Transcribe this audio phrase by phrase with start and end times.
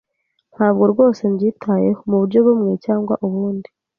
[0.53, 3.69] Ntabwo rwose mbyitayeho muburyo bumwe cyangwa ubundi.